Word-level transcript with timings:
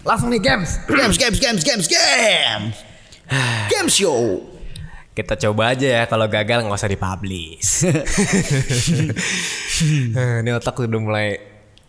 Langsung 0.00 0.32
nih 0.32 0.40
games. 0.40 0.80
Games, 0.88 1.16
games, 1.16 1.38
games, 1.38 1.62
games, 1.62 1.86
games. 1.86 2.74
Games 3.68 3.92
show. 3.92 4.40
Kita 5.10 5.36
coba 5.36 5.76
aja 5.76 5.84
ya 5.84 6.02
kalau 6.08 6.24
gagal 6.24 6.64
nggak 6.64 6.74
usah 6.74 6.88
dipublish. 6.88 7.84
Ini 10.40 10.50
otak 10.56 10.80
udah 10.80 11.00
mulai 11.02 11.36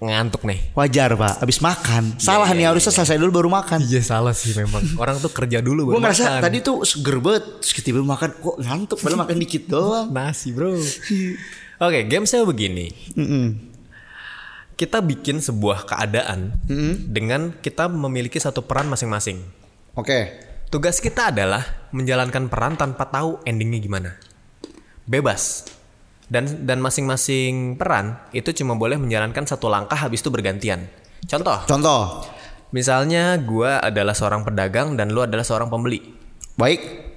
ngantuk 0.02 0.44
nih. 0.44 0.74
Wajar 0.74 1.14
pak, 1.14 1.40
abis 1.40 1.62
makan. 1.62 2.18
Salah 2.18 2.50
nih 2.52 2.68
harusnya 2.68 2.92
selesai 2.92 3.16
dulu 3.16 3.46
baru 3.46 3.50
makan. 3.54 3.86
Iya 3.86 4.02
salah 4.02 4.34
sih 4.34 4.52
memang. 4.58 4.82
Orang 4.98 5.22
tuh 5.22 5.30
kerja 5.30 5.62
dulu 5.62 5.94
Gue 5.94 6.02
ngerasa 6.02 6.26
makan. 6.28 6.42
tadi 6.42 6.58
tuh 6.60 6.84
seger 6.84 7.22
banget. 7.22 7.44
Terus 7.62 7.72
tiba 7.86 8.02
makan, 8.02 8.30
kok 8.36 8.56
ngantuk 8.60 8.98
padahal 9.00 9.20
makan 9.24 9.38
dikit 9.40 9.64
doang. 9.70 10.10
nasi 10.12 10.52
bro. 10.52 10.76
Oke, 11.82 12.00
gamesnya 12.10 12.44
begini. 12.44 12.90
Kita 14.82 14.98
bikin 14.98 15.38
sebuah 15.38 15.86
keadaan 15.86 16.58
dengan 17.06 17.54
kita 17.62 17.86
memiliki 17.86 18.42
satu 18.42 18.66
peran 18.66 18.90
masing-masing. 18.90 19.38
Oke. 19.94 20.42
Tugas 20.74 20.98
kita 20.98 21.30
adalah 21.30 21.62
menjalankan 21.94 22.50
peran 22.50 22.74
tanpa 22.82 23.06
tahu 23.14 23.38
endingnya 23.46 23.78
gimana. 23.78 24.18
Bebas. 25.06 25.70
Dan 26.32 26.66
dan 26.66 26.82
masing-masing 26.82 27.78
peran 27.78 28.18
itu 28.34 28.50
cuma 28.58 28.74
boleh 28.80 28.96
menjalankan 28.98 29.44
satu 29.46 29.70
langkah 29.70 30.00
habis 30.00 30.24
itu 30.24 30.32
bergantian. 30.32 30.88
Contoh, 31.28 31.60
Contoh. 31.68 32.24
misalnya 32.72 33.36
gua 33.38 33.84
adalah 33.84 34.16
seorang 34.16 34.48
pedagang 34.48 34.96
dan 34.96 35.12
lu 35.12 35.22
adalah 35.22 35.44
seorang 35.44 35.68
pembeli. 35.68 36.00
Baik. 36.56 37.11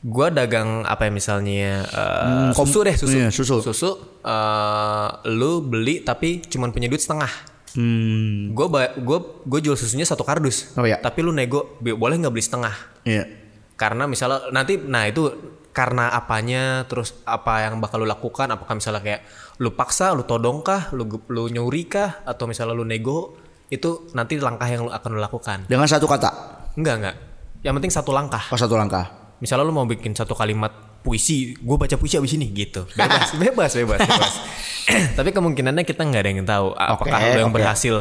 Gua 0.00 0.30
dagang 0.30 0.84
apa 0.84 1.06
ya 1.06 1.12
misalnya 1.12 1.82
eh, 1.82 2.22
Hmm, 2.22 2.50
susu 2.52 2.78
deh 2.80 2.94
susu. 2.94 3.16
iya, 3.16 3.28
susu. 3.28 3.58
Susu 3.60 3.90
eh, 4.22 5.08
lu 5.28 5.60
beli 5.60 6.00
tapi 6.00 6.42
cuma 6.42 6.68
punya 6.68 6.86
duit 6.86 7.00
setengah. 7.00 7.30
Hmm. 7.74 8.50
Gue 8.50 8.66
gue 8.96 9.18
gue 9.44 9.60
jual 9.60 9.76
susunya 9.76 10.02
satu 10.02 10.22
kardus. 10.22 10.72
Oh, 10.74 10.82
iya. 10.82 10.96
Tapi 10.96 11.20
lu 11.20 11.30
nego 11.30 11.76
"Bi- 11.78 11.92
boleh 11.92 12.16
nggak 12.16 12.30
beli 12.30 12.40
setengah? 12.40 12.74
Iya. 13.04 13.28
Karena 13.74 14.06
misalnya 14.06 14.48
nanti 14.48 14.74
nah 14.76 15.04
itu 15.04 15.30
karena 15.70 16.10
apanya 16.10 16.82
terus 16.86 17.14
apa 17.22 17.62
yang 17.62 17.78
bakal 17.78 18.02
lu 18.02 18.08
lakukan 18.08 18.50
apakah 18.50 18.74
misalnya 18.74 18.98
kayak 18.98 19.20
lu 19.58 19.70
paksa, 19.72 20.10
lu 20.10 20.24
todong 20.24 20.62
kah, 20.62 20.90
lu 20.90 21.06
lu 21.28 21.46
nyuri 21.46 21.86
kah 21.86 22.22
atau 22.24 22.46
misalnya 22.46 22.72
lu 22.72 22.82
nego 22.82 23.38
itu 23.68 24.10
nanti 24.10 24.40
langkah 24.40 24.66
yang 24.66 24.86
lu 24.86 24.90
akan 24.90 25.10
lu 25.12 25.20
lakukan. 25.20 25.66
Dengan 25.66 25.86
satu 25.86 26.08
kata. 26.08 26.30
Enggak 26.74 26.94
enggak. 26.98 27.16
Yang 27.62 27.74
penting 27.78 27.92
satu 27.92 28.10
langkah. 28.10 28.42
Oh 28.48 28.58
satu 28.58 28.74
langkah. 28.74 29.17
Misalnya 29.38 29.64
lu 29.66 29.74
mau 29.74 29.86
bikin 29.86 30.14
satu 30.14 30.34
kalimat 30.34 30.70
puisi, 31.02 31.54
gue 31.54 31.76
baca 31.78 31.94
puisi 31.94 32.18
abis 32.18 32.34
ini 32.34 32.50
gitu. 32.52 32.84
Bebas, 32.94 33.34
bebas, 33.42 33.70
bebas, 33.74 34.00
bebas. 34.02 34.34
Tapi 35.18 35.30
kemungkinannya 35.30 35.84
kita 35.86 36.02
nggak 36.02 36.22
ada 36.22 36.30
yang 36.30 36.48
tahu. 36.48 36.68
Apakah 36.74 37.18
Oke, 37.22 37.30
lu 37.32 37.38
yang 37.44 37.52
oke. 37.52 37.58
berhasil, 37.60 37.94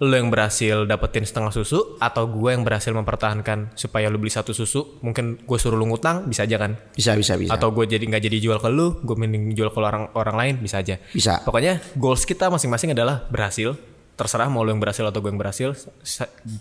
lu 0.00 0.14
yang 0.14 0.28
berhasil 0.30 0.76
dapetin 0.86 1.24
setengah 1.26 1.50
susu, 1.50 1.98
atau 1.98 2.28
gue 2.28 2.50
yang 2.52 2.62
berhasil 2.62 2.92
mempertahankan 2.94 3.74
supaya 3.74 4.06
lu 4.12 4.20
beli 4.20 4.30
satu 4.30 4.54
susu. 4.54 5.00
Mungkin 5.02 5.44
gue 5.44 5.58
suruh 5.58 5.74
lu 5.74 5.88
ngutang, 5.90 6.28
bisa 6.28 6.46
aja 6.46 6.56
kan? 6.60 6.78
Bisa, 6.94 7.16
bisa, 7.18 7.34
bisa. 7.34 7.50
Atau 7.52 7.72
gue 7.74 7.84
jadi 7.88 8.04
nggak 8.04 8.22
jadi 8.22 8.38
jual 8.38 8.58
ke 8.60 8.68
lu, 8.70 9.02
gue 9.02 9.16
mending 9.16 9.56
jual 9.56 9.72
ke 9.72 9.78
orang 9.80 10.12
orang 10.14 10.36
lain, 10.36 10.54
bisa 10.62 10.78
aja. 10.80 11.00
Bisa. 11.10 11.42
Pokoknya 11.42 11.80
goals 11.98 12.22
kita 12.28 12.48
masing-masing 12.52 12.94
adalah 12.94 13.26
berhasil. 13.28 13.74
Terserah 14.14 14.46
mau 14.46 14.62
lu 14.62 14.70
yang 14.70 14.78
berhasil 14.78 15.02
atau 15.02 15.18
gue 15.18 15.26
yang 15.26 15.40
berhasil. 15.42 15.74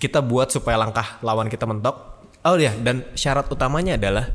Kita 0.01 0.25
buat 0.25 0.49
supaya 0.49 0.73
langkah 0.79 1.21
lawan 1.21 1.53
kita 1.53 1.69
mentok. 1.69 2.12
Oh 2.43 2.59
iya, 2.59 2.75
dan 2.75 3.07
syarat 3.15 3.47
utamanya 3.47 3.95
adalah 3.95 4.27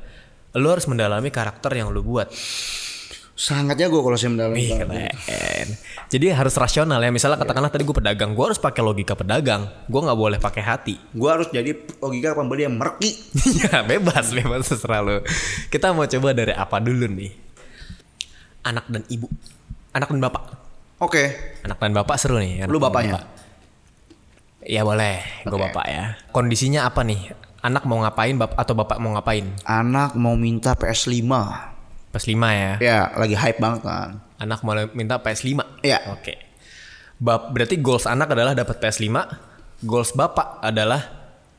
lu 0.56 0.68
harus 0.72 0.88
mendalami 0.88 1.28
karakter 1.28 1.76
yang 1.76 1.92
lu 1.92 2.00
buat. 2.00 2.32
Sangatnya 3.38 3.86
gue 3.86 4.02
kalau 4.02 4.18
saya 4.18 4.34
mendalami. 4.34 4.66
Keren. 4.66 5.68
Jadi 6.10 6.26
harus 6.34 6.58
rasional 6.58 6.98
ya. 6.98 7.14
Misalnya 7.14 7.38
katakanlah 7.38 7.70
tadi 7.70 7.86
gue 7.86 7.94
pedagang, 7.94 8.34
gue 8.34 8.44
harus 8.50 8.58
pakai 8.58 8.82
logika 8.82 9.14
pedagang. 9.14 9.70
Gue 9.86 10.00
nggak 10.02 10.18
boleh 10.18 10.38
pakai 10.42 10.58
hati. 10.64 10.98
Gue 11.14 11.30
harus 11.30 11.46
jadi 11.54 11.70
logika 12.02 12.34
pembeli 12.34 12.66
yang 12.66 12.74
merki. 12.74 13.14
ya 13.62 13.86
bebas, 13.86 14.34
bebas 14.34 14.66
terserah 14.66 15.06
lu. 15.06 15.22
Kita 15.70 15.94
mau 15.94 16.02
coba 16.10 16.34
dari 16.34 16.50
apa 16.50 16.82
dulu 16.82 17.06
nih? 17.14 17.30
Anak 18.66 18.90
dan 18.90 19.06
ibu. 19.06 19.30
Anak 19.94 20.10
dan 20.10 20.18
bapak. 20.18 20.42
Oke. 20.98 21.22
Anak 21.62 21.78
dan 21.78 21.94
bapak 21.94 22.18
seru 22.18 22.42
nih. 22.42 22.66
anak 22.66 22.74
Lu 22.74 22.82
bapaknya? 22.82 23.22
bapak. 23.22 23.26
Ya 24.66 24.82
boleh, 24.82 25.22
gue 25.46 25.58
bapak 25.62 25.86
ya. 25.86 26.04
Kondisinya 26.34 26.90
apa 26.90 27.06
nih? 27.06 27.47
Anak 27.58 27.82
mau 27.90 27.98
ngapain 27.98 28.38
bap 28.38 28.54
atau 28.54 28.74
bapak 28.78 29.02
mau 29.02 29.10
ngapain? 29.18 29.42
Anak 29.66 30.14
mau 30.14 30.38
minta 30.38 30.78
PS5. 30.78 31.26
Pas 32.08 32.22
5 32.22 32.38
ya. 32.54 32.72
Ya, 32.78 32.98
lagi 33.18 33.34
hype 33.34 33.58
banget 33.58 33.82
kan. 33.82 34.22
Anak 34.38 34.62
mau 34.62 34.78
minta 34.94 35.18
PS5. 35.18 35.82
Iya. 35.82 35.98
Oke. 36.14 36.38
Bap 37.18 37.50
berarti 37.50 37.82
goals 37.82 38.06
anak 38.06 38.30
adalah 38.30 38.54
dapat 38.54 38.78
PS5. 38.78 39.10
Goals 39.82 40.14
bapak 40.14 40.62
adalah 40.62 41.02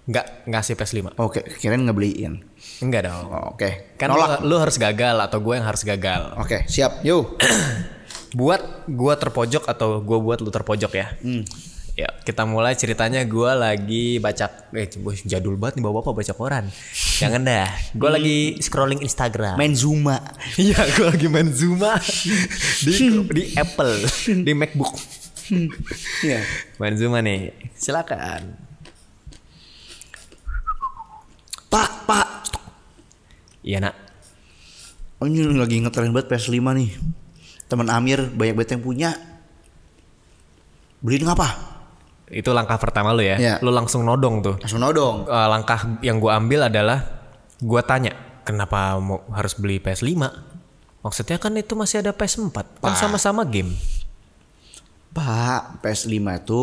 nggak 0.08 0.48
ngasih 0.48 0.80
PS5. 0.80 1.20
Oke, 1.20 1.44
kirain 1.60 1.84
ngebeliin. 1.84 2.48
Enggak 2.80 3.12
dong. 3.12 3.28
Oh, 3.28 3.60
Oke. 3.60 3.94
Kan 4.00 4.16
Nolak. 4.16 4.40
lu, 4.40 4.56
lu 4.56 4.56
harus 4.56 4.80
gagal 4.80 5.20
atau 5.20 5.38
gue 5.44 5.54
yang 5.60 5.68
harus 5.68 5.84
gagal. 5.84 6.32
Oke, 6.40 6.64
siap. 6.72 7.04
Yuk. 7.04 7.36
Buat 8.40 8.88
gue 8.88 9.14
terpojok 9.20 9.68
atau 9.68 10.00
gue 10.06 10.18
buat 10.22 10.38
lu 10.40 10.54
terpojok 10.54 10.92
ya. 10.96 11.12
Hmm. 11.20 11.44
Ya, 12.00 12.08
kita 12.24 12.48
mulai 12.48 12.80
ceritanya 12.80 13.28
gue 13.28 13.52
lagi 13.60 14.24
baca 14.24 14.72
eh 14.72 14.88
jadul 15.28 15.60
banget 15.60 15.76
nih 15.76 15.84
bapak-bapak 15.84 16.24
baca 16.24 16.32
koran. 16.32 16.66
Jangan 17.20 17.44
dah. 17.44 17.68
Gue 17.92 18.08
lagi 18.08 18.38
scrolling 18.64 19.04
Instagram. 19.04 19.60
Main 19.60 19.76
Zuma. 19.76 20.16
Iya, 20.56 20.80
gue 20.96 21.12
lagi 21.12 21.28
main 21.28 21.52
Zuma 21.52 22.00
di 22.88 23.20
di 23.36 23.44
Apple, 23.52 24.08
di 24.32 24.52
MacBook. 24.56 24.96
Iya. 26.24 26.40
Main 26.80 26.96
Zuma 26.96 27.20
nih. 27.20 27.52
Silakan. 27.76 28.56
Pak, 31.68 31.92
Pak. 32.08 32.30
Iya, 33.60 33.84
Nak. 33.84 33.96
Oh, 35.20 35.28
ini 35.28 35.44
lagi 35.52 35.84
ngetren 35.84 36.16
banget 36.16 36.32
PS5 36.32 36.64
nih. 36.64 36.96
Teman 37.68 37.92
Amir 37.92 38.24
banyak 38.32 38.56
banget 38.56 38.80
yang 38.80 38.84
punya. 38.88 39.12
Beliin 41.04 41.28
ngapa? 41.28 41.69
Itu 42.30 42.50
langkah 42.52 42.78
pertama 42.78 43.10
lu 43.10 43.22
ya. 43.22 43.36
Iya. 43.36 43.56
Lu 43.60 43.70
langsung 43.70 44.02
nodong 44.02 44.40
tuh. 44.40 44.56
Langsung 44.58 44.80
nodong. 44.80 45.26
Eh, 45.26 45.48
langkah 45.48 45.80
yang 46.00 46.18
gue 46.18 46.30
ambil 46.30 46.66
adalah 46.66 47.02
gue 47.58 47.82
tanya, 47.84 48.14
kenapa 48.42 48.96
mau 48.96 49.26
harus 49.30 49.54
beli 49.54 49.78
PS5? 49.78 50.14
Maksudnya 51.00 51.36
kan 51.36 51.52
itu 51.54 51.74
masih 51.74 52.00
ada 52.00 52.12
PS4. 52.12 52.80
Kan 52.80 52.94
sama-sama 52.94 53.42
game. 53.44 53.74
Pak, 55.10 55.82
PS5 55.82 56.14
itu 56.38 56.62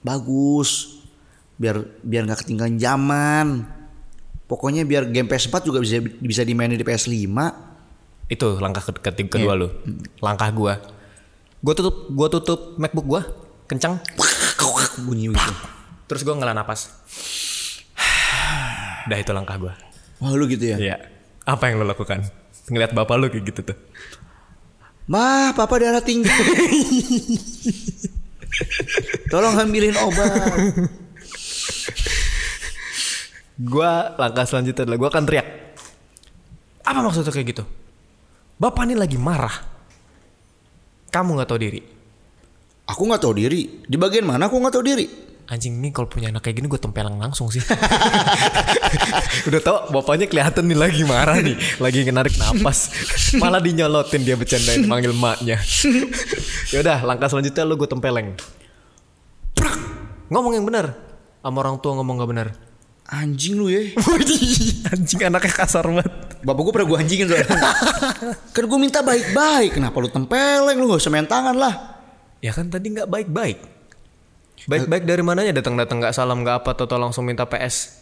bagus. 0.00 0.98
Biar 1.54 1.76
biar 2.00 2.24
nggak 2.24 2.40
ketinggalan 2.40 2.76
zaman. 2.76 3.46
Pokoknya 4.46 4.82
biar 4.82 5.06
game 5.06 5.28
PS4 5.28 5.62
juga 5.62 5.78
bisa 5.78 6.00
bisa 6.00 6.42
dimainin 6.42 6.74
di 6.74 6.82
PS5. 6.82 7.28
Itu 8.26 8.56
langkah 8.58 8.80
ke- 8.82 8.96
ke- 8.96 9.28
kedua 9.28 9.52
lu. 9.54 9.68
Langkah 10.18 10.48
gue. 10.48 10.74
Gue 11.60 11.74
tutup, 11.74 12.08
gue 12.08 12.28
tutup 12.30 12.60
MacBook 12.74 13.04
gue, 13.06 13.22
kencang. 13.66 14.00
Bunyi 14.98 15.30
gitu. 15.30 15.52
Terus 16.10 16.22
gue 16.26 16.34
ngelah 16.34 16.54
napas. 16.56 16.90
Dah 19.10 19.18
itu 19.18 19.30
langkah 19.30 19.56
gue. 19.60 19.72
Wah, 20.20 20.30
lu 20.34 20.50
gitu 20.50 20.74
ya. 20.74 20.76
Iya. 20.76 20.96
Apa 21.46 21.70
yang 21.70 21.80
lo 21.80 21.86
lakukan? 21.86 22.26
Ngeliat 22.68 22.92
bapak 22.92 23.14
lu 23.18 23.26
kayak 23.30 23.44
gitu 23.50 23.60
tuh. 23.72 23.78
Mah, 25.10 25.50
papa 25.58 25.74
darah 25.82 25.98
tinggi. 26.04 26.30
Tolong 29.32 29.58
ambilin 29.58 29.96
obat. 29.98 30.30
Gua 33.60 34.14
langkah 34.16 34.46
selanjutnya 34.46 34.86
adalah 34.86 34.98
gue 35.02 35.08
akan 35.10 35.24
teriak. 35.26 35.48
Apa 36.86 36.98
maksudnya 37.02 37.34
kayak 37.34 37.48
gitu? 37.52 37.64
Bapak 38.56 38.86
ini 38.86 38.94
lagi 38.94 39.18
marah. 39.18 39.52
Kamu 41.10 41.36
nggak 41.36 41.48
tahu 41.50 41.58
diri. 41.58 41.99
Aku 42.90 43.06
nggak 43.06 43.22
tahu 43.22 43.38
diri. 43.38 43.86
Di 43.86 43.94
bagian 43.94 44.26
mana 44.26 44.50
aku 44.50 44.58
nggak 44.58 44.74
tahu 44.74 44.84
diri? 44.84 45.06
Anjing 45.50 45.82
ini 45.82 45.90
kalau 45.90 46.06
punya 46.06 46.30
anak 46.30 46.46
kayak 46.46 46.62
gini 46.62 46.70
gue 46.70 46.78
tempelang 46.78 47.18
langsung 47.18 47.50
sih. 47.50 47.58
Udah 49.50 49.60
tau 49.62 49.90
bapaknya 49.90 50.30
kelihatan 50.30 50.70
nih 50.70 50.78
lagi 50.78 51.02
marah 51.02 51.42
nih, 51.42 51.58
lagi 51.82 52.06
narik 52.06 52.38
napas, 52.38 52.94
malah 53.34 53.58
dinyolotin 53.58 54.22
dia 54.22 54.38
bercandain 54.38 54.86
manggil 54.86 55.10
maknya. 55.10 55.58
Yaudah 56.74 57.02
langkah 57.02 57.26
selanjutnya 57.26 57.66
lu 57.66 57.74
gue 57.74 57.90
tempeleng. 57.90 58.38
Prak! 59.58 59.74
Ngomong 60.30 60.54
yang 60.54 60.62
benar. 60.62 60.94
Sama 61.42 61.58
orang 61.66 61.82
tua 61.82 61.98
ngomong 61.98 62.22
gak 62.22 62.30
benar. 62.30 62.48
Anjing 63.10 63.58
lu 63.58 63.74
ya. 63.74 63.90
Anjing 64.94 65.18
anaknya 65.26 65.50
kasar 65.50 65.82
banget. 65.82 66.06
Bapak 66.46 66.62
gue 66.62 66.72
pernah 66.78 66.88
gue 66.94 66.98
anjingin 67.02 67.26
soalnya. 67.26 67.50
kan 68.54 68.64
gue 68.70 68.78
minta 68.78 69.02
baik-baik. 69.02 69.74
Kenapa 69.74 69.98
lu 69.98 70.06
tempeleng? 70.06 70.78
Lu 70.78 70.94
gak 70.94 71.02
usah 71.02 71.10
main 71.10 71.26
tangan 71.26 71.58
lah. 71.58 71.89
Ya 72.40 72.56
kan 72.56 72.72
tadi 72.72 72.88
nggak 72.96 73.08
baik-baik. 73.08 73.60
Baik-baik 74.64 75.04
dari 75.08 75.20
mananya 75.24 75.60
datang-datang 75.60 76.00
nggak 76.00 76.16
salam 76.16 76.40
nggak 76.40 76.64
apa 76.64 76.76
atau 76.76 76.96
langsung 76.96 77.24
minta 77.24 77.44
PS. 77.44 78.00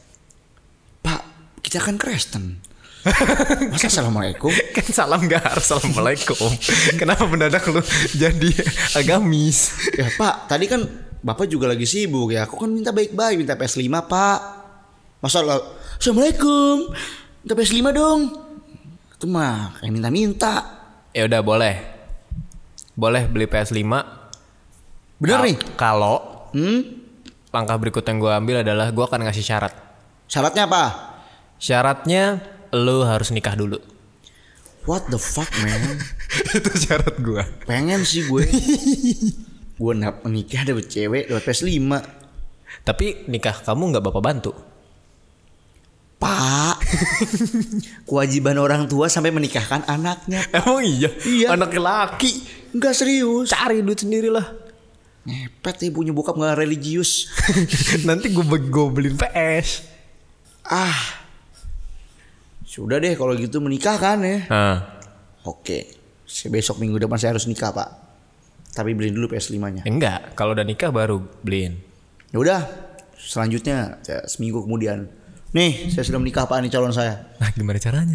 Pak, 1.02 1.22
kita 1.62 1.82
kan 1.82 1.98
Kristen. 1.98 2.62
Masa 3.70 3.86
assalamualaikum? 3.90 4.50
Kan 4.74 4.86
salam 4.90 5.26
nggak 5.26 5.42
harus 5.42 5.66
assalamualaikum. 5.70 6.50
Kenapa 6.98 7.26
mendadak 7.26 7.66
lu 7.70 7.82
jadi 8.14 8.50
agamis? 8.98 9.74
Ya 9.94 10.10
Pak, 10.14 10.50
tadi 10.50 10.66
kan 10.66 10.86
bapak 11.22 11.46
juga 11.50 11.70
lagi 11.70 11.86
sibuk 11.86 12.34
ya. 12.34 12.46
Aku 12.46 12.58
kan 12.58 12.70
minta 12.70 12.90
baik-baik, 12.90 13.42
minta 13.42 13.54
PS5 13.58 13.86
pak. 14.06 14.38
Masa 15.18 15.42
lah, 15.42 15.58
assalamualaikum, 15.98 16.94
minta 17.42 17.54
PS5 17.54 17.86
dong. 17.90 18.20
Itu 19.18 19.26
mah 19.26 19.78
kayak 19.82 19.90
minta-minta. 19.94 20.54
Ya 21.10 21.26
udah 21.26 21.42
boleh. 21.42 21.74
Boleh 22.98 23.26
beli 23.30 23.46
PS5. 23.46 24.17
Bener 25.18 25.38
nih? 25.42 25.56
Kalau 25.74 26.48
Hmm? 26.48 26.80
langkah 27.52 27.76
berikut 27.76 28.04
yang 28.04 28.20
gue 28.20 28.32
ambil 28.32 28.56
adalah 28.64 28.88
gue 28.88 29.04
akan 29.04 29.28
ngasih 29.28 29.44
syarat. 29.44 29.72
Syaratnya 30.28 30.64
apa? 30.68 30.84
Syaratnya 31.56 32.40
lu 32.76 33.04
harus 33.04 33.32
nikah 33.32 33.56
dulu. 33.56 33.80
What 34.88 35.12
the 35.12 35.20
fuck 35.20 35.48
man? 35.60 36.00
Itu 36.56 36.70
syarat 36.76 37.20
gue. 37.20 37.42
Pengen 37.68 38.04
sih 38.04 38.24
gue. 38.24 38.44
gue 39.80 39.92
nak 39.96 40.24
menikah 40.24 40.64
dapet 40.64 40.88
cewek 40.88 41.28
dapat 41.28 41.44
PS5. 41.44 41.92
Tapi 42.84 43.06
nikah 43.28 43.56
kamu 43.64 43.96
nggak 43.96 44.04
bapak 44.08 44.22
bantu. 44.24 44.52
Pak, 46.18 46.82
kewajiban 48.10 48.58
orang 48.58 48.90
tua 48.90 49.06
sampai 49.06 49.30
menikahkan 49.30 49.86
anaknya. 49.86 50.42
Emang 50.50 50.82
iya? 50.82 51.06
Iya. 51.22 51.46
Anak 51.54 51.78
laki. 51.78 52.42
Enggak 52.74 52.98
serius. 52.98 53.54
Cari 53.54 53.86
duit 53.86 54.02
sendiri 54.02 54.26
lah. 54.26 54.67
Ngepet 55.26 55.76
ya 55.82 55.88
punya 55.90 56.12
bokap 56.14 56.38
nggak 56.38 56.58
religius. 56.58 57.26
Nanti 58.08 58.30
gue 58.30 58.44
gue 58.44 58.86
beliin 58.92 59.16
PS. 59.18 59.88
ah, 60.68 61.00
sudah 62.68 63.00
deh 63.00 63.16
kalau 63.16 63.32
gitu 63.32 63.58
menikah 63.58 63.96
kan 63.96 64.20
ya. 64.20 64.44
Nah, 64.52 64.76
Oke, 65.48 65.88
besok 66.52 66.76
minggu 66.76 67.00
depan 67.00 67.16
saya 67.16 67.32
harus 67.32 67.48
nikah 67.48 67.72
pak. 67.72 67.88
Tapi 68.76 68.92
beliin 68.92 69.16
dulu 69.16 69.32
PS5-nya. 69.32 69.88
enggak. 69.88 70.36
Kalau 70.36 70.52
udah 70.52 70.62
nikah 70.62 70.92
baru 70.92 71.24
beliin. 71.40 71.80
Ya 72.28 72.36
udah, 72.36 72.60
selanjutnya 73.16 73.96
ya, 74.04 74.28
seminggu 74.28 74.60
kemudian. 74.60 75.08
Nih, 75.56 75.88
saya 75.88 76.04
sudah 76.04 76.20
menikah 76.20 76.44
pak 76.44 76.60
nih 76.60 76.68
calon 76.68 76.92
saya. 76.92 77.32
Nah, 77.40 77.48
gimana 77.56 77.80
caranya? 77.80 78.12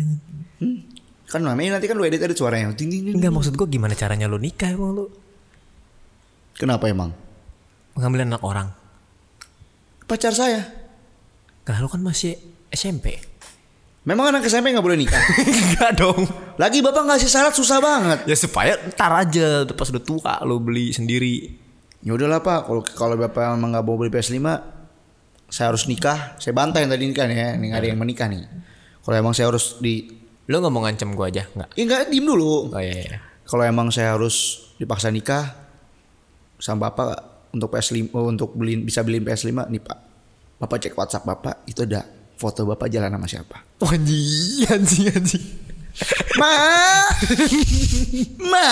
Hmm? 0.62 0.86
Kan 1.26 1.42
namanya 1.42 1.82
nanti 1.82 1.90
kan 1.90 1.98
lu 1.98 2.06
edit 2.06 2.22
edit 2.22 2.38
suaranya. 2.38 2.70
Enggak 2.78 3.34
maksud 3.34 3.58
gue 3.58 3.66
gimana 3.66 3.98
caranya 3.98 4.30
lu 4.30 4.38
nikah 4.38 4.70
emang 4.70 4.94
lu 4.94 5.10
Kenapa 6.58 6.86
emang? 6.90 7.24
mengambil 7.94 8.26
anak 8.26 8.42
orang. 8.42 8.68
Pacar 10.10 10.34
saya. 10.34 10.62
Nah, 11.64 11.78
lu 11.80 11.88
kan 11.88 12.02
masih 12.04 12.36
SMP. 12.74 13.22
Memang 14.04 14.36
anak 14.36 14.44
SMP 14.52 14.76
nggak 14.76 14.84
boleh 14.84 15.00
nikah. 15.00 15.22
enggak 15.48 15.96
dong. 15.96 16.28
Lagi 16.60 16.84
bapak 16.84 17.08
ngasih 17.08 17.30
syarat 17.32 17.56
susah 17.56 17.80
banget. 17.80 18.28
Ya 18.28 18.36
supaya 18.36 18.76
ntar 18.92 19.16
aja 19.16 19.64
pas 19.72 19.88
udah 19.88 20.04
tua 20.04 20.34
lu 20.44 20.60
beli 20.60 20.92
sendiri. 20.92 21.56
Ya 22.04 22.12
udahlah 22.12 22.44
pak, 22.44 22.68
kalau 22.68 22.82
kalau 22.84 23.16
bapak 23.16 23.56
emang 23.56 23.72
nggak 23.72 23.86
mau 23.88 23.96
beli 23.96 24.12
PS5, 24.12 24.44
saya 25.48 25.72
harus 25.72 25.88
nikah. 25.88 26.36
Saya 26.36 26.52
bantai 26.52 26.84
yang 26.84 26.92
tadi 26.92 27.08
nikah 27.08 27.26
nih 27.32 27.38
ya, 27.40 27.50
nih 27.56 27.66
nggak 27.72 27.80
ada 27.80 27.88
yang 27.96 28.00
menikah 28.04 28.28
nih. 28.28 28.44
Kalau 29.00 29.16
emang 29.16 29.32
saya 29.32 29.48
harus 29.48 29.80
di, 29.80 30.04
Lu 30.52 30.60
nggak 30.60 30.74
mau 30.76 30.84
ngancam 30.84 31.16
gue 31.16 31.26
aja 31.32 31.48
nggak? 31.48 31.70
ya 31.80 31.84
nggak 31.88 32.02
diem 32.12 32.28
dulu. 32.28 32.76
Oh 32.76 32.82
iya, 32.84 32.92
iya. 32.92 33.20
Kalau 33.48 33.64
emang 33.64 33.88
saya 33.88 34.20
harus 34.20 34.68
dipaksa 34.76 35.08
nikah 35.08 35.63
sama 36.64 36.88
bapak 36.88 37.12
untuk 37.52 37.68
PS5 37.68 38.16
oh, 38.16 38.32
untuk 38.32 38.56
beliin 38.56 38.88
bisa 38.88 39.04
beliin 39.04 39.28
PS5 39.28 39.68
nih 39.68 39.82
pak. 39.84 40.00
Bapak 40.64 40.80
cek 40.80 40.96
WhatsApp 40.96 41.28
bapak 41.28 41.68
itu 41.68 41.84
ada 41.84 42.08
foto 42.40 42.64
bapak 42.64 42.88
jalan 42.88 43.12
sama 43.12 43.28
siapa. 43.28 43.58
Oh, 43.84 43.92
anjing, 43.92 44.64
anjing, 44.72 45.12
anjing. 45.12 45.46
Ma, 46.40 46.50
ma. 48.42 48.72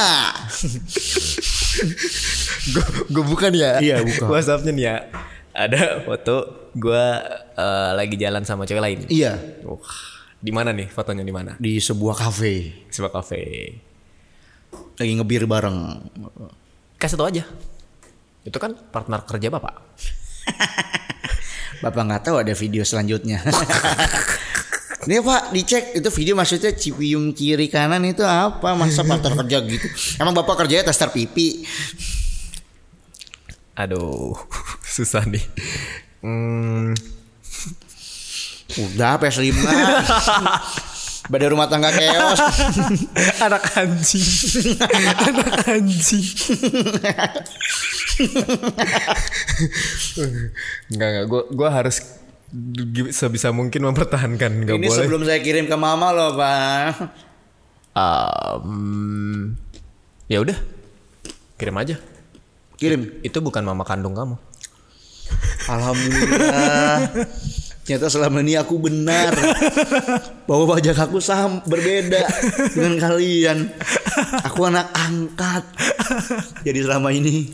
gue 2.74 2.86
gue 3.14 3.24
bukan 3.30 3.52
ya 3.54 3.78
Iya, 3.78 4.02
buka. 4.02 4.26
WhatsAppnya 4.26 4.72
nih 4.74 4.86
ya 4.90 4.96
ada 5.54 6.02
foto 6.02 6.36
gue 6.74 7.06
eh, 7.60 7.92
lagi 7.94 8.16
jalan 8.18 8.42
sama 8.48 8.66
cewek 8.66 8.82
lain 8.82 9.00
Iya, 9.06 9.38
Wah, 9.68 9.86
di 10.42 10.50
mana 10.50 10.74
nih 10.74 10.90
fotonya 10.90 11.22
di 11.22 11.30
mana 11.30 11.54
di 11.62 11.78
sebuah 11.78 12.18
kafe 12.18 12.88
sebuah 12.90 13.14
kafe 13.22 13.42
lagi 14.98 15.12
ngebir 15.14 15.46
bareng. 15.46 15.78
kasih 16.98 17.18
tau 17.22 17.30
aja 17.30 17.46
itu 18.42 18.58
kan 18.58 18.74
partner 18.74 19.22
kerja 19.26 19.48
bapak. 19.54 19.76
Bapak 21.82 22.04
nggak 22.06 22.22
tahu 22.30 22.38
ada 22.38 22.54
video 22.54 22.86
selanjutnya. 22.86 23.42
Nih 25.10 25.18
pak 25.18 25.50
dicek. 25.50 25.98
Itu 25.98 26.14
video 26.14 26.38
maksudnya 26.38 26.78
cipium 26.78 27.34
kiri 27.34 27.74
kanan 27.74 28.06
itu 28.06 28.22
apa? 28.22 28.78
Masa 28.78 29.02
partner 29.02 29.34
kerja 29.34 29.58
gitu? 29.66 29.88
Emang 30.22 30.38
bapak 30.38 30.62
kerjanya 30.62 30.94
tester 30.94 31.10
pipi? 31.10 31.66
Aduh 33.74 34.38
susah 34.94 35.26
nih. 35.26 35.42
Hmm, 36.22 36.94
udah 38.78 39.18
PS5 39.18 39.58
Badai 41.34 41.50
rumah 41.50 41.66
tangga 41.66 41.90
keos 41.90 42.38
anak 43.42 43.74
anjing. 43.74 44.78
Anak 45.18 45.66
anjing 45.66 46.26
Enggak 50.92 51.08
enggak 51.12 51.26
gue 51.30 51.42
gue 51.54 51.70
harus 51.70 51.98
sebisa 53.16 53.56
mungkin 53.56 53.88
mempertahankan. 53.88 54.52
Nggak 54.68 54.76
Ini 54.76 54.88
boleh. 54.92 54.98
sebelum 55.00 55.22
saya 55.24 55.40
kirim 55.40 55.66
ke 55.72 55.78
mama 55.80 56.12
loh 56.12 56.36
pak. 56.36 57.12
Um, 57.96 59.56
ya 60.28 60.44
udah. 60.44 60.58
Kirim 61.56 61.76
aja. 61.80 61.96
Kirim? 62.76 63.22
Itu 63.24 63.40
bukan 63.40 63.64
mama 63.64 63.86
kandung 63.88 64.18
kamu. 64.18 64.36
Alhamdulillah. 65.70 67.14
Ternyata 67.82 68.08
selama 68.08 68.40
ini 68.44 68.56
aku 68.60 68.80
benar. 68.80 69.32
Bahwa 70.48 70.76
wajah 70.76 70.96
aku 70.96 71.20
sam 71.24 71.62
berbeda 71.64 72.24
dengan 72.74 73.00
kalian. 73.00 73.72
Aku 74.48 74.68
anak 74.68 74.92
angkat. 74.96 75.64
Jadi 76.68 76.80
selama 76.84 77.16
ini 77.16 77.52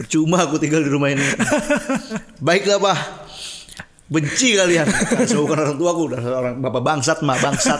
Percuma 0.00 0.48
aku 0.48 0.56
tinggal 0.56 0.80
di 0.80 0.88
rumah 0.88 1.12
ini. 1.12 1.20
Baiklah 2.46 2.80
pak 2.80 2.98
Benci 4.08 4.56
kalian. 4.56 4.88
Saya 5.28 5.36
bukan 5.36 5.60
orang 5.60 5.76
tua 5.76 5.88
aku 5.92 6.02
orang 6.16 6.56
bapak 6.56 6.82
bangsat 6.82 7.20
mak 7.20 7.36
bangsat. 7.44 7.78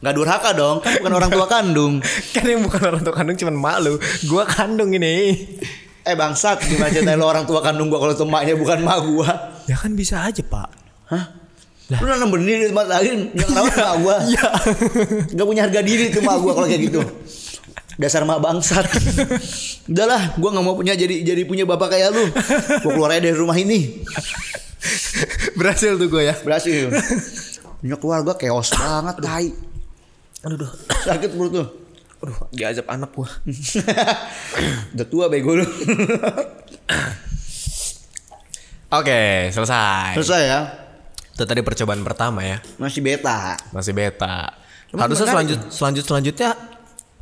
Gak 0.00 0.16
durhaka 0.16 0.56
dong 0.56 0.80
Kan 0.84 1.00
bukan 1.00 1.12
orang 1.16 1.30
tua 1.32 1.46
kandung. 1.48 2.04
Kan 2.36 2.44
yang 2.44 2.60
bukan 2.60 2.80
orang 2.92 3.00
tua 3.00 3.14
kandung 3.16 3.40
cuman 3.40 3.56
malu 3.56 3.96
gua 4.28 4.44
kandung 4.44 4.92
ini. 4.92 5.32
Eh 6.04 6.12
bangsat 6.12 6.60
Gimana 6.68 6.92
ceritain 6.92 7.16
lo 7.16 7.24
orang 7.24 7.48
tua 7.48 7.64
kandung 7.64 7.88
gua 7.88 8.04
Kalau 8.04 8.14
itu 8.20 8.26
maknya 8.28 8.54
bukan 8.60 8.78
mak 8.84 8.98
gua? 9.08 9.28
Ya 9.64 9.80
kan 9.80 9.96
bisa 9.96 10.20
aja 10.20 10.44
pak. 10.44 10.68
Hah? 11.08 11.24
Lu 11.88 12.06
nanam 12.06 12.30
benih 12.30 12.62
di 12.62 12.66
tempat 12.68 12.86
lain 13.00 13.32
yang 13.32 13.50
rawat 13.56 13.74
mak 13.80 13.94
gua. 14.04 14.16
Iya. 14.30 14.48
Gak 15.40 15.46
punya 15.48 15.64
harga 15.64 15.80
diri 15.80 16.12
tuh 16.12 16.20
mak 16.20 16.36
gua 16.44 16.52
kalau 16.52 16.68
kayak 16.68 16.84
gitu. 16.84 17.00
Dasar 18.00 18.24
mak 18.24 18.40
bangsat. 18.40 18.88
Udahlah, 19.92 20.32
gua 20.34 20.48
nggak 20.50 20.64
mau 20.64 20.72
punya 20.72 20.96
jadi 20.96 21.20
jadi 21.20 21.44
punya 21.44 21.68
bapak 21.68 21.92
kayak 21.92 22.08
lu. 22.10 22.24
Gua 22.80 22.90
keluar 22.90 23.12
aja 23.12 23.20
dari 23.20 23.36
rumah 23.36 23.54
ini. 23.54 24.00
berhasil 25.52 25.92
tuh 25.94 26.08
gue 26.08 26.24
ya 26.24 26.32
Berhasil. 26.40 26.88
Punya 27.80 27.96
keluarga 27.96 28.32
chaos 28.32 28.72
banget, 28.72 29.16
tai. 29.20 29.48
aduh 30.40 30.56
duh. 30.58 30.72
Sakit 31.04 31.28
perut 31.30 31.52
tuh. 31.52 31.68
aduh 32.20 32.36
diajak 32.50 32.84
anak 32.84 33.12
gua 33.12 33.28
Udah 34.92 35.06
tua 35.06 35.28
bego 35.28 35.56
lu. 35.56 35.64
oke 38.90 39.20
selesai 39.48 40.16
Selesai 40.16 40.42
ya. 40.42 40.60
itu 41.32 41.44
tadi 41.44 41.60
percobaan 41.60 42.00
pertama 42.00 42.44
ya 42.44 42.60
Masih 42.76 43.00
beta. 43.00 43.56
masih 43.72 43.92
beta 43.92 44.52
harusnya 44.92 45.28
selanjut 45.28 45.60
selanjut 45.70 46.04
selanjutnya 46.04 46.50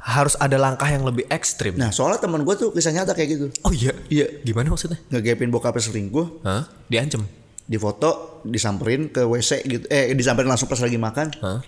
harus 0.08 0.40
ada 0.40 0.56
langkah 0.56 0.88
yang 0.88 1.04
lebih 1.04 1.28
ekstrim. 1.28 1.76
Nah, 1.76 1.92
soalnya 1.92 2.16
teman 2.18 2.40
gua 2.40 2.56
tuh 2.56 2.72
kisah 2.72 2.90
nyata 2.90 3.12
kayak 3.12 3.28
gitu. 3.28 3.46
oh 3.60 3.70
iya 3.70 3.92
Iya. 4.08 4.40
gimana 4.40 4.72
maksudnya? 4.72 4.96
Ngegepin 5.12 5.52
bokapnya 5.52 5.84
selingkuh, 5.84 6.40
Hah? 6.40 6.64
diancem? 6.88 7.28
Di 7.68 7.76
foto, 7.76 8.40
disamperin 8.42 9.12
ke 9.12 9.20
WC 9.20 9.50
gitu. 9.62 9.84
Eh, 9.86 10.16
disamperin 10.16 10.48
langsung 10.48 10.64
pas 10.66 10.80
lagi 10.80 10.96
makan. 10.96 11.28
Hah? 11.38 11.60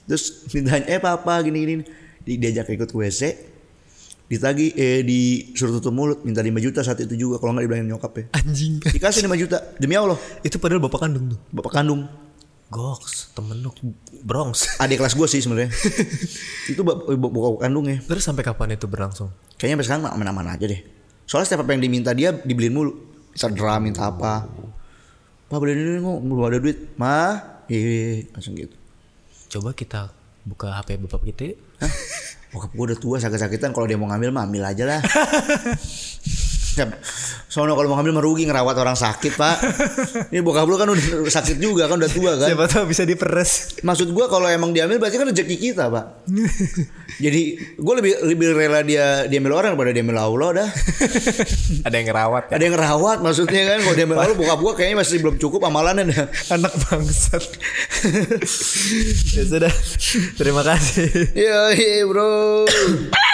terus 0.00 0.42
ditanya 0.46 0.90
eh 0.90 0.98
papa 0.98 1.38
gini 1.38 1.58
gini 1.60 1.74
Di- 2.18 2.34
diajak 2.34 2.66
ikut 2.66 2.90
ke 2.90 2.96
WC 2.98 3.22
ditagi 4.26 4.74
eh 4.74 5.02
disuruh 5.02 5.78
tutup 5.78 5.90
mulut. 5.90 6.22
Minta 6.22 6.38
5 6.38 6.50
juta 6.58 6.82
saat 6.82 6.98
itu 6.98 7.14
juga 7.16 7.38
kalau 7.38 7.54
nggak 7.54 7.66
dibilangin 7.66 7.90
nyokap 7.90 8.12
ya. 8.14 8.24
Anjing. 8.32 8.78
Dikasih 8.78 9.26
5 9.26 9.34
juta. 9.36 9.58
Demi 9.74 9.94
Allah. 9.94 10.14
Itu 10.40 10.58
padahal 10.58 10.78
bapak 10.80 11.02
kandung 11.02 11.34
tuh? 11.34 11.38
Bapak 11.50 11.72
kandung 11.72 12.06
Goks, 12.70 13.34
temen 13.34 13.58
lu 13.58 13.74
Bronx. 14.22 14.70
adik 14.82 15.02
kelas 15.02 15.18
gue 15.18 15.26
sih 15.26 15.42
sebenarnya. 15.42 15.74
Itu 16.70 16.86
bap- 16.86 17.02
bap- 17.02 17.32
bapak 17.34 17.66
kandung 17.66 17.90
ya 17.90 17.98
Terus 17.98 18.22
sampai 18.22 18.46
kapan 18.46 18.78
itu 18.78 18.86
berlangsung? 18.86 19.34
kayaknya 19.58 19.82
sampai 19.82 19.86
sekarang 19.90 20.02
aman-aman 20.14 20.54
aja 20.54 20.64
deh. 20.64 20.80
Soalnya 21.26 21.50
setiap 21.50 21.66
apa 21.66 21.74
yang 21.74 21.82
diminta 21.82 22.14
dia 22.14 22.30
dibeliin 22.30 22.72
mulu. 22.72 22.94
Drum 23.34 23.82
minta 23.82 24.06
apa. 24.06 24.46
Pak 25.46 25.58
beliin 25.58 25.78
ini 25.78 25.98
kok 25.98 26.18
belum 26.22 26.46
ada 26.46 26.58
duit. 26.62 26.78
Mah 26.94 27.66
iya 27.66 28.22
langsung 28.30 28.54
gitu. 28.54 28.74
Coba 29.50 29.74
kita 29.74 30.14
buka 30.46 30.70
HP 30.78 30.96
bapak 31.02 31.26
kita 31.26 31.42
yuk. 31.50 31.58
Hah? 31.82 31.92
Bokap 32.54 32.70
gue 32.70 32.84
udah 32.90 32.98
tua 32.98 33.16
sakit-sakitan. 33.18 33.70
Kalau 33.70 33.86
dia 33.86 33.98
mau 33.98 34.10
ngambil 34.10 34.30
mah 34.30 34.42
ambil 34.46 34.62
aja 34.66 34.82
lah. 34.86 35.02
Soalnya 37.50 37.74
kalau 37.74 37.90
mau 37.90 37.98
hamil 37.98 38.14
merugi 38.14 38.46
ngerawat 38.46 38.78
orang 38.78 38.94
sakit 38.94 39.34
pak. 39.34 39.56
Ini 40.32 40.38
bokap 40.38 40.70
lu 40.70 40.78
kan 40.78 40.86
udah 40.86 41.26
sakit 41.26 41.58
juga 41.58 41.90
kan 41.90 41.98
udah 41.98 42.06
tua 42.06 42.38
kan. 42.38 42.46
Siapa 42.46 42.64
tahu 42.70 42.84
bisa 42.86 43.02
diperes. 43.02 43.82
Maksud 43.82 44.14
gua 44.14 44.30
kalau 44.30 44.46
emang 44.46 44.70
diambil 44.70 45.02
berarti 45.02 45.18
kan 45.18 45.26
rezeki 45.26 45.56
kita 45.58 45.90
pak. 45.90 46.24
Jadi 47.24 47.58
gue 47.76 47.94
lebih 48.00 48.12
lebih 48.22 48.46
rela 48.54 48.80
dia 48.86 49.26
diambil 49.26 49.58
orang 49.60 49.74
daripada 49.74 49.92
diambil 49.92 50.16
Allah 50.22 50.48
dah. 50.62 50.68
Ada 51.90 51.94
yang 51.98 52.06
ngerawat 52.14 52.42
ya. 52.48 52.52
Ada 52.54 52.62
yang 52.62 52.74
ngerawat 52.78 53.18
maksudnya 53.18 53.62
kan 53.66 53.78
kalau 53.82 53.96
diambil 53.98 54.16
Allah 54.22 54.36
bokap 54.38 54.58
gua 54.62 54.72
kayaknya 54.78 54.96
masih 55.02 55.16
belum 55.18 55.36
cukup 55.42 55.60
amalannya 55.66 56.04
dah. 56.14 56.26
Anak 56.54 56.72
bangsat. 56.86 57.44
ya 59.34 59.42
sudah. 59.42 59.74
Terima 60.38 60.62
kasih. 60.62 61.34
Iya 61.34 62.06
bro. 62.06 62.64